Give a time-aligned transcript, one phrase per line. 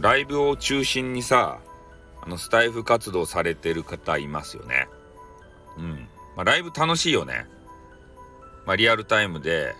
[0.00, 1.60] ライブを中心にさ、
[2.22, 4.88] あの、スタイフ活動されてる方いますよね。
[5.78, 6.08] うん。
[6.36, 7.46] まあ、ライブ楽しいよね。
[8.66, 9.74] まあ、リアルタイムで、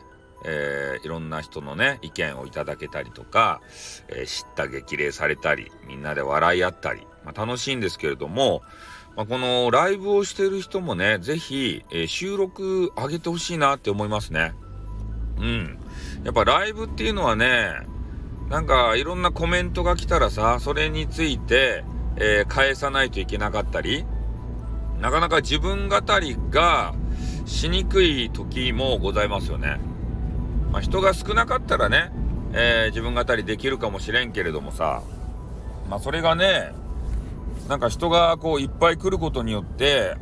[0.45, 3.61] えー、いろんな人のね、意見をいただけたりとか、
[4.09, 8.63] えー、知った激励されたり、みんなで笑い合ったり、まあ、楽しいんですけれども、
[9.17, 14.55] まあ、このライブをしてる人もね、ぜひ、えー、収録上げてほしいなって思いますね。
[15.39, 15.79] うん。
[16.25, 17.87] やっぱライブっていうのはね、
[18.51, 21.85] なんかいろんなコメントが来たらさ、それについて、
[22.17, 24.05] えー、返さないといけなかったり、
[25.01, 26.93] なかなか自分語りが
[27.47, 29.79] しにくい時もございますよね。
[30.73, 32.11] まあ、人が少なかったらね、
[32.53, 35.05] えー、自分語りできるかもしれんけれどもさ、
[35.89, 36.73] まあそれがね、
[37.69, 40.17] なんか人がこういっぱい来ることによって、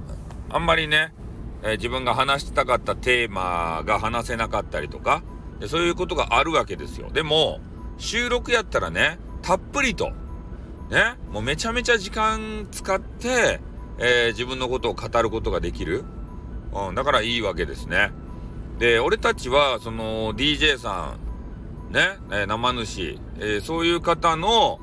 [0.50, 1.14] あんまりね、
[1.62, 5.22] えー、自分が話したかったテーマが話せなかったりとか、
[5.66, 7.08] そういうことがあるわけですよ。
[7.10, 7.60] でも、
[7.98, 10.12] 収録やったらね、たっぷりと、
[10.90, 13.60] ね、もうめちゃめちゃ時間使って、
[13.98, 16.04] えー、自分のことを語ることができる。
[16.72, 18.12] うん、だからいいわけですね。
[18.78, 21.16] で、俺たちは、その、DJ さ
[21.90, 24.78] ん、ね、えー、生主、えー、そういう方の、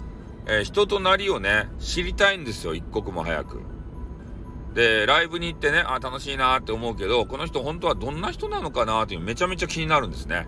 [0.47, 3.61] えー、人となりをね、知りたいんですよ、一刻も早く。
[4.73, 10.47] で、ライブに行ってね、あ、楽しいなって思うけど、この人本当はどんな人なのかなっていうめちゃめちゃ気になるんですね。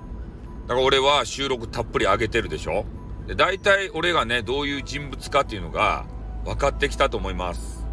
[0.67, 2.85] だから俺は収録たっぷり上げてるでしょ
[3.25, 6.05] で、大体俺がね、どういう人物かっていうのが
[6.43, 7.85] 分かってきたと思います。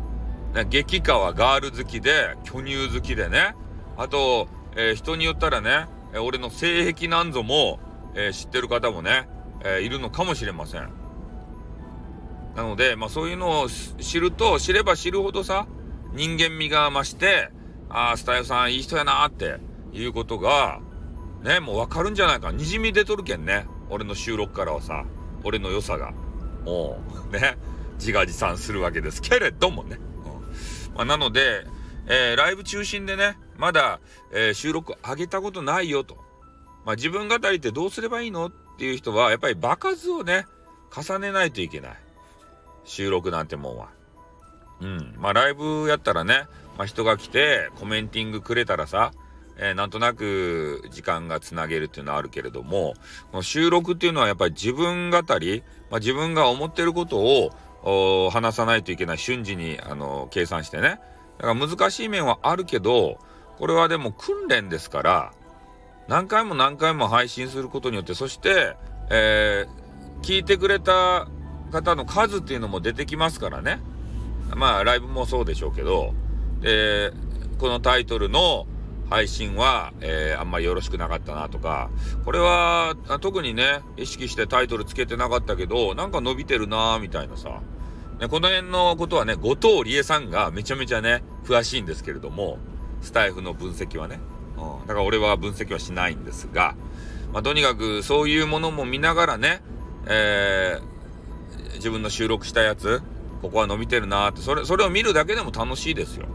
[0.54, 3.54] ね、激化はガール好きで、巨乳好きでね、
[3.96, 7.80] あと、えー、人によったらね、え俺の性癖なんぞも、
[8.14, 9.28] えー、知ってる方もね、
[9.64, 10.88] えー、いるのかもしれません。
[12.54, 15.66] なので、まあそういうのを知ると、知れば知るほどさ、
[16.12, 17.50] 人間味が増して、
[17.88, 19.58] ああ、スタイルさんいい人やなって
[19.92, 20.80] いうことが、
[21.44, 22.52] ね、もうわかるんじゃないか。
[22.52, 23.66] にじみ出とるけんね。
[23.90, 25.04] 俺の収録からはさ、
[25.44, 26.12] 俺の良さが。
[26.64, 26.98] も
[27.30, 27.58] う、ね、
[27.98, 29.98] 自画自賛するわけですけれどもね。
[30.24, 31.66] うんまあ、なので、
[32.06, 34.00] えー、ライブ中心でね、まだ、
[34.32, 36.16] えー、収録上げたことないよと。
[36.86, 40.46] まあ、自分語りってどうすればいいのっていう人は、やっぱり場数をね、
[40.96, 41.96] 重ねないといけない。
[42.84, 43.88] 収録なんてもんは。
[44.80, 45.14] うん。
[45.18, 46.46] まあ、ライブやったらね、
[46.78, 49.12] まあ、人が来て、コメンティングくれたらさ、
[49.56, 52.94] えー、なんとなく時間がつなげるっていうのはあるけれども、
[53.30, 57.50] この収録っていうのはやっぱり自分語り、まあ、自分が思ってること
[57.82, 61.00] を話さないといけない瞬時に、あの、計算してね。
[61.38, 63.18] だから難しい面はあるけど、
[63.58, 65.32] これはでも訓練ですから、
[66.08, 68.76] 何回も何回も配信することによって、そして、
[69.10, 71.28] えー、聞いてくれた
[71.70, 73.80] 方の数っていうのも出てきますからね。
[74.54, 76.14] まあ、ライブもそうでしょうけど、
[76.60, 77.12] で、
[77.58, 78.66] このタイトルの
[79.14, 81.88] 配信は、えー、あんまりよろしくなかったなとか、
[82.24, 87.60] これは、特にね、意識してタイトルつけてなかったけど、なんか伸びてるなーみたいなさ、
[88.18, 92.58] ね、この辺のことはね、後藤理恵さんがめちゃめちゃね、詳しいんですけれども、
[93.02, 94.18] スタイフの分析はね。
[94.56, 96.74] うん、だから俺は分析はしないんですが、
[97.32, 99.62] まあ、とにかくそういうものも見ながらね、
[100.06, 103.00] えー、自分の収録したやつ、
[103.42, 106.26] ここは伸びてるなーって、それ、それを見るだけでも楽しいですよ。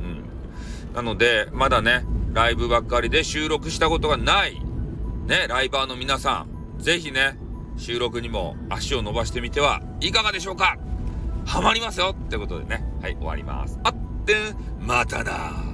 [0.00, 0.94] うん。
[0.94, 4.60] なので、まだね、ライブばっかりで収録したことがない、
[5.26, 6.46] ね、ライバーの皆さ
[6.78, 7.38] ん、ぜひね、
[7.76, 10.78] 収録にも足を伸ばしてみてはいかがでしょうか？
[11.46, 12.84] ハマりますよってことでね。
[13.00, 13.78] はい、終わります。
[13.82, 13.94] あっ
[14.24, 14.34] て、
[14.78, 15.67] またな